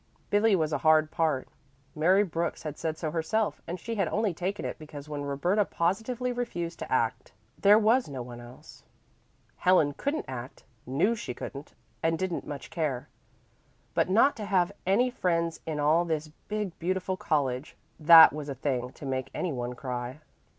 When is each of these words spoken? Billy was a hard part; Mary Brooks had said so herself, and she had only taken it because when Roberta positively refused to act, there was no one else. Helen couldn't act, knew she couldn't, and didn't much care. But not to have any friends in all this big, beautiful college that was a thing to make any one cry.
Billy 0.31 0.55
was 0.55 0.73
a 0.73 0.79
hard 0.79 1.11
part; 1.11 1.47
Mary 1.93 2.23
Brooks 2.23 2.63
had 2.63 2.75
said 2.75 2.97
so 2.97 3.11
herself, 3.11 3.61
and 3.67 3.79
she 3.79 3.93
had 3.93 4.07
only 4.07 4.33
taken 4.33 4.65
it 4.65 4.79
because 4.79 5.07
when 5.07 5.21
Roberta 5.21 5.63
positively 5.63 6.31
refused 6.31 6.79
to 6.79 6.91
act, 6.91 7.33
there 7.59 7.77
was 7.77 8.09
no 8.09 8.23
one 8.23 8.41
else. 8.41 8.83
Helen 9.57 9.93
couldn't 9.93 10.25
act, 10.27 10.63
knew 10.87 11.13
she 11.13 11.35
couldn't, 11.35 11.75
and 12.01 12.17
didn't 12.17 12.47
much 12.47 12.71
care. 12.71 13.09
But 13.93 14.09
not 14.09 14.35
to 14.37 14.45
have 14.45 14.71
any 14.87 15.11
friends 15.11 15.59
in 15.67 15.79
all 15.79 16.03
this 16.03 16.31
big, 16.47 16.79
beautiful 16.79 17.15
college 17.15 17.75
that 17.99 18.33
was 18.33 18.49
a 18.49 18.55
thing 18.55 18.93
to 18.93 19.05
make 19.05 19.29
any 19.35 19.51
one 19.53 19.75
cry. 19.75 20.19